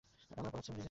আমায়ও 0.31 0.51
পোড়াচ্ছে, 0.51 0.71
ডিজ। 0.71 0.79